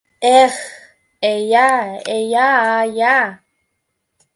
[0.39, 0.55] Эх,
[1.31, 1.69] э-йа,
[2.15, 3.17] э-йа-а-йа